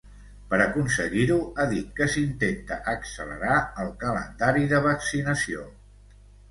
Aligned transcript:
Per 0.51 0.59
aconseguir-ho, 0.63 1.37
ha 1.63 1.67
dit 1.75 1.93
que 1.99 2.09
“s’intenta 2.15 2.81
accelerar” 2.97 3.59
el 3.85 3.93
calendari 4.07 4.69
de 4.75 4.83
vaccinació. 4.91 5.73